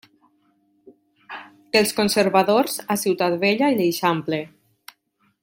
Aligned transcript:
Els 1.81 1.93
conservadors 1.99 2.79
a 2.95 2.99
Ciutat 3.03 3.37
Vella 3.45 3.71
i 3.75 3.79
l'Eixample. 3.83 4.43